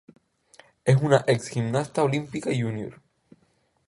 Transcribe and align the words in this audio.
Es 0.83 0.99
una 0.99 1.23
ex 1.27 1.49
gimnasta 1.49 2.01
olímpica 2.03 2.49
junior. 2.49 2.99